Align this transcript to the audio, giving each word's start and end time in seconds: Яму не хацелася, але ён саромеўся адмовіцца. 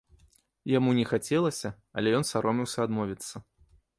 Яму 0.77 0.93
не 0.99 1.03
хацелася, 1.11 1.69
але 2.01 2.15
ён 2.19 2.23
саромеўся 2.31 2.79
адмовіцца. 2.89 3.35